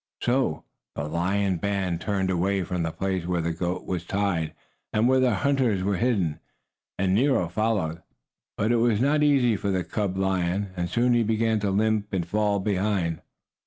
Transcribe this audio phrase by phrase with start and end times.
[0.23, 0.63] So
[0.95, 4.55] the lion band turned away from the place where the goat was tied
[4.91, 6.39] and where the hunters were hidden,
[6.97, 8.01] and Nero followed.
[8.57, 12.11] But it was not easy for the cub lion, and soon he began to limp
[12.13, 13.21] and fall behind.